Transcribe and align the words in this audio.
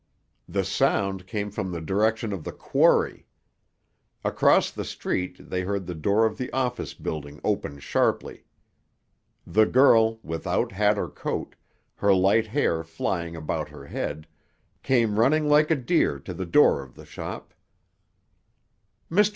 The 0.49 0.63
sound 0.65 1.27
came 1.27 1.51
from 1.51 1.71
the 1.71 1.79
direction 1.79 2.33
of 2.33 2.43
the 2.43 2.51
quarry. 2.51 3.27
Across 4.25 4.71
the 4.71 4.83
street 4.83 5.37
they 5.47 5.61
heard 5.61 5.85
the 5.85 5.93
door 5.93 6.25
of 6.25 6.39
the 6.39 6.51
office 6.53 6.95
building 6.95 7.39
open 7.43 7.77
sharply. 7.77 8.43
The 9.45 9.67
girl, 9.67 10.19
without 10.23 10.71
hat 10.71 10.97
or 10.97 11.07
coat, 11.07 11.55
her 11.97 12.15
light 12.15 12.47
hair 12.47 12.83
flying 12.83 13.35
about 13.35 13.69
her 13.69 13.85
head, 13.85 14.25
came 14.81 15.19
running 15.19 15.47
like 15.47 15.69
a 15.69 15.75
deer 15.75 16.17
to 16.21 16.33
the 16.33 16.47
door 16.47 16.81
of 16.81 16.95
the 16.95 17.05
shop. 17.05 17.53
"Mr. 19.11 19.29